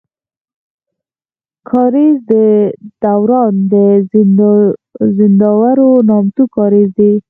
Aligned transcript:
کاريز 1.69 2.15
دوران 3.03 3.53
د 3.71 3.75
زينداور 5.17 5.77
نامتو 6.09 6.43
کاريز 6.55 6.89
دی. 6.99 7.11